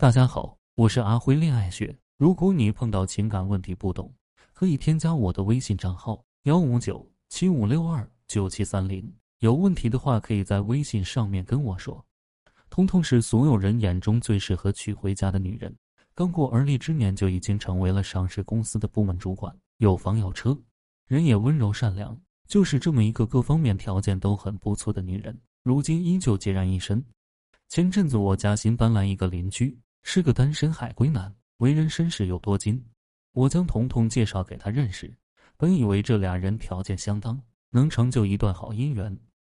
[0.00, 1.94] 大家好，我是阿辉恋爱学。
[2.16, 4.10] 如果你碰到情感问题不懂，
[4.54, 9.06] 可以添加我的微信账号幺五九七五六二九七三零。
[9.40, 12.02] 有问题的话，可以在微信上面跟我说。
[12.70, 15.76] 彤彤是所有人眼中最适合娶回家的女人，
[16.14, 20.58] 刚过而立之年就已经成为了上市公司的部门主管，有房有车，
[21.08, 27.04] 人也温柔善良，就是这么一个各方面条件都很不错的女人，如今依旧孑然一身。
[27.68, 32.84] 前阵子我家新搬来一个邻居，是个单身海归男，为人绅士又多金，
[33.32, 35.14] 我将彤彤介绍给他认识，
[35.56, 37.40] 本以为这俩人条件相当，
[37.70, 39.16] 能成就一段好姻缘。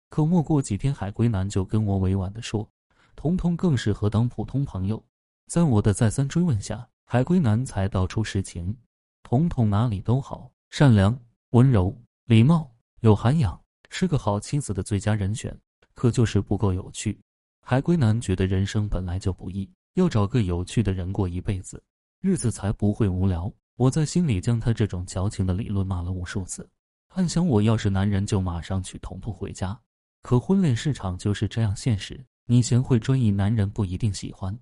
[0.10, 2.70] 可没过几天，海龟男就跟我委婉地说
[3.16, 5.02] ：“彤彤更适合当普通朋友。”
[5.48, 8.76] 在我的再三追问下，海龟男才道出实情：
[9.24, 11.18] 彤彤哪里都好，善良、
[11.52, 11.96] 温柔、
[12.26, 12.70] 礼貌、
[13.02, 15.58] 有涵养，是个好妻子的最佳人选。
[15.94, 17.20] 可就是不够有趣。
[17.62, 21.84] 海龟男觉得人生本来就不易，要找个有趣的人过一辈子，
[22.22, 23.52] 日子才不会无聊。
[23.76, 26.70] 我在心里将他这种矫情的理论骂了无数次，
[27.10, 29.78] 暗想我要是男人就马上娶彤彤回家。
[30.22, 34.56] 可婚恋市场就是这样现实，你贤惠专一，男人不一定喜欢；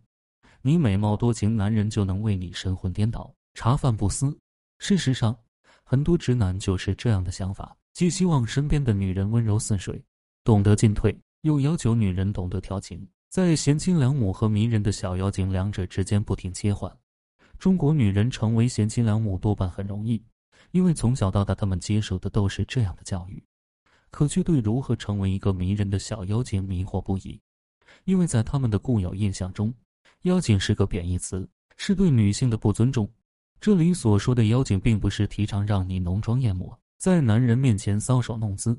[0.62, 4.36] 你美貌多情，男人就能为你神魂颠倒、茶饭不思。
[4.80, 5.38] 事实上，
[5.84, 10.02] 很多直男就是这样的想法，既希望身边的女人温柔似水，
[10.44, 16.92] 懂得进退，又要求女人懂得调情，在贤妻良母和迷人的小妖精两者之间不停切换。
[17.60, 20.20] 中国女人成为贤妻良母多半很容易，
[20.72, 23.44] 因为从小到大她们接受的都是这样的教育。
[24.10, 27.40] 可却对如何成为一个迷人的小妖精迷惑不已，
[28.06, 29.72] 因为在他们的固有印象中，
[30.24, 33.08] 妖精是个贬义词，是对女性的不尊重。
[33.62, 38.76] 这里所说的妖精，并不是提倡让你浓妆艳抹，在男人面前搔首弄姿、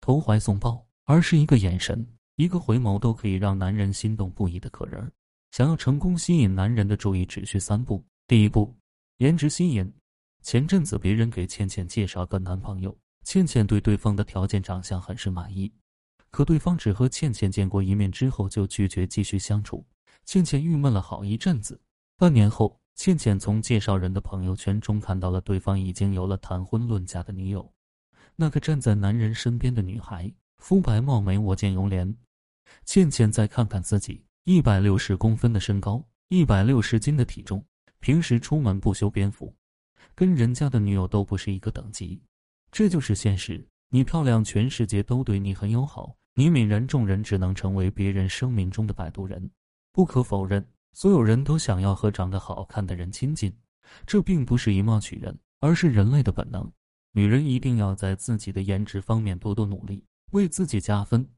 [0.00, 2.06] 投怀送抱，而是一个眼神、
[2.40, 5.12] 一个回眸都可以让男人心动不已的可人。
[5.50, 8.74] 想要成功吸引男人的注意，只需三步：第一步，
[9.18, 9.92] 颜值吸引。
[10.40, 12.96] 前阵子别人给倩倩介绍个男朋友。
[13.24, 15.70] 倩倩对对方的条件、长相很是满意，
[16.30, 19.84] 可对方只和倩倩见过一面之后就拒绝继续相处。
[20.24, 21.78] 倩倩郁闷了好一阵子。
[22.16, 27.70] 半年后，倩倩从介绍人的朋友圈中看到了对方已经有了谈婚论嫁的女友。
[28.34, 32.14] 那个站在男人身边的女孩，肤白貌美，我见犹怜。
[32.84, 37.64] 倩倩再看看自己，一百六十公分的身高，一百六十斤的体重，
[38.00, 39.54] 平时出门不修边幅，
[40.14, 42.20] 跟人家的女友都不是一个等级。
[42.72, 43.66] 这就是现实。
[43.90, 49.50] 你漂亮，全世界都对你很友好；你泯然众人，只能成为别人生命中的摆渡人。
[49.92, 53.52] 不可否认，所有人都想要和长得好看的人亲近，
[54.06, 56.70] 这并不是以貌取人，而是人类的本能。
[57.12, 61.28] 女人一定要在自己的颜值方面多多努力，为自己加分。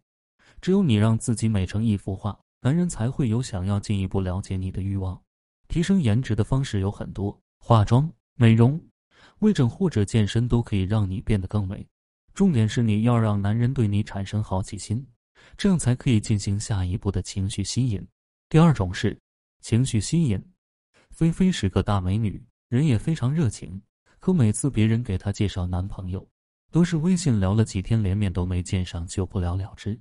[0.61, 5.21] 只有你让自己美成一幅画，男人才会有想要进一步了解你的欲望。
[5.69, 8.81] 提升颜值的方式有很多，化妆、美容。
[9.39, 11.85] 微整或者健身都可以让你变得更美，
[12.35, 15.05] 重点是你要让男人对你产生好奇心，
[15.57, 18.05] 这样才可以进行下一步的情绪吸引。
[18.49, 19.19] 第二种是
[19.61, 20.41] 情绪吸引。
[21.11, 23.81] 菲菲是个大美女，人也非常热情，
[24.21, 26.25] 可每次别人给她介绍男朋友，
[26.71, 29.99] 都是微信聊了几天，连面都没见上就不了了之。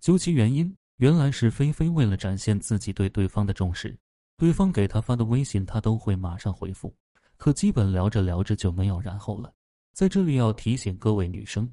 [0.00, 3.96] 究其原因，原来是菲菲为了展现自己对对方的重视，
[4.36, 6.94] 对方给她发的微信，她都会马上回复。
[7.36, 9.52] 可基本聊着聊着就没有然后了。
[9.92, 11.70] 在这里要提醒各位女生，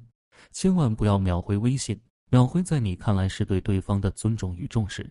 [0.52, 2.00] 千万不要秒回微信。
[2.28, 5.08] 秒回在你看来是对对方的尊重与重视，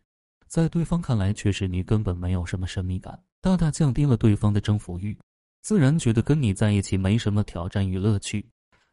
[0.47, 5.17] 在对方看来却是你根本没有什么神秘感，大大降低了对方的征服欲，
[5.61, 8.45] 自然觉得跟你在一起没什么挑战与乐趣，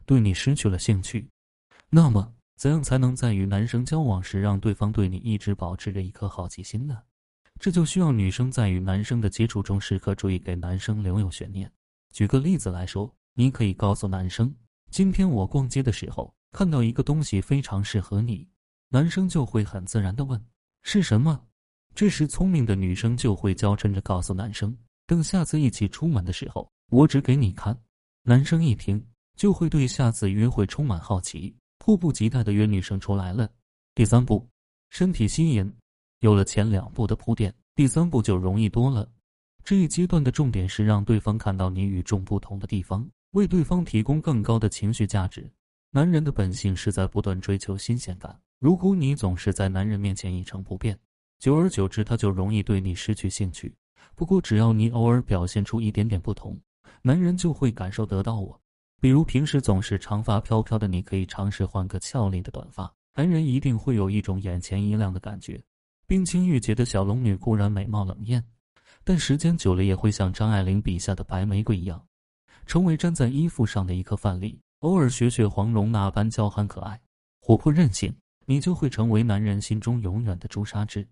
[0.06, 1.28] 对你失去了兴趣。
[1.90, 2.32] 那么，
[2.62, 6.96] 怎样才能在与男生交往时让对方对你一直保持着一颗好奇心呢？
[7.58, 11.68] 这就需要女生在与男生的接触中时刻注意给男生留有悬念。
[12.12, 14.54] 举个例子来说，你可以告诉男生
[14.92, 18.48] ：“今天我逛街的时候看到一个东西非常适合你。”
[18.90, 20.40] 男生就会很自然的问
[20.84, 21.42] ：“是什么？”
[21.96, 24.72] 这时聪明的女生就会娇嗔着告诉男生
[25.08, 27.76] ：“等下次一起出门的时候，我指给你看。”
[28.22, 29.04] 男生一听
[29.34, 31.52] 就会对下次约会充满好奇，
[31.84, 33.50] 迫不及待的约女生出来了。
[33.92, 34.48] 第三步，
[34.90, 35.74] 身体吸引。
[36.20, 39.10] 有了前两步的铺垫，第三步就容易多了。
[39.64, 45.50] 这一阶段的重点是让对方看到你与众不同的地方，为对方提供更高的情绪价值。
[45.90, 50.96] 男人的本性是在不断追求新鲜感，如果你总是在男人面前一成不变，
[51.40, 53.74] 久而久之他就容易对你失去兴趣。
[54.14, 56.56] 不过只要你偶尔表现出一点点不同，
[57.02, 58.61] 男人就会感受得到我。
[59.02, 65.60] 比如平时总是长发飘飘的，你可以尝试换个俏丽的短发，男人一定会有一种眼前一亮的感觉。
[66.06, 68.40] 冰清玉洁的小龙女固然美貌冷艳，
[69.02, 72.00] 但时间久了也会像张爱玲笔下的白玫瑰一样，
[72.64, 74.56] 成为粘在衣服上的一颗范例。
[74.82, 77.00] 偶尔学学黄蓉那般娇憨可爱、
[77.40, 78.14] 活泼任性，
[78.46, 81.04] 你就会成为男人心中永远的朱砂痣。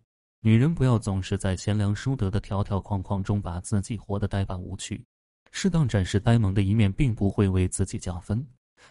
[0.43, 5.04] 女人不要总是在贤良淑德的条条框框中把自己活得呆板无趣，
[5.50, 8.47] 适当展示呆萌的一面，并不会为自己加分，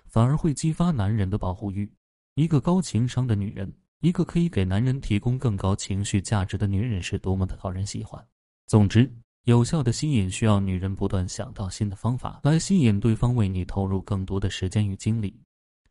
[0.06, 1.92] 反而会激发男人的保护欲。
[2.36, 3.72] 一个高情商的女人，
[4.02, 8.26] 一个可以给男人提供更高情绪价值的女人，是多么的讨人喜欢。
[8.68, 9.12] 总之。
[9.46, 15.34] 有效的吸引需要女人不断想到新的方法来吸引对方为你投入更多的时间与精力，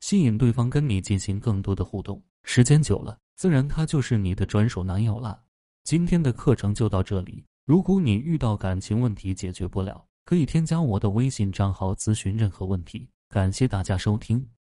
[0.01, 2.23] 吸引对方跟你进行更多的互动。
[2.45, 5.43] 时间久了，自然他就是你的专属男友了。
[5.83, 7.43] 今天的课程就到这里。
[7.65, 13.09] 如果你遇到感情问题解决不了，可以添加我的微信账号咨询任何问题。
[13.31, 14.58] 感谢大家收听。